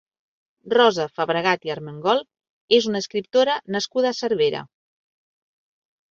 Rosa 0.73 1.03
Fabregat 1.17 1.67
i 1.67 1.71
Armengol 1.73 2.23
és 2.77 2.87
una 2.91 3.01
escriptora 3.05 3.57
nascuda 3.75 4.09
a 4.13 4.19
Cervera. 4.21 4.63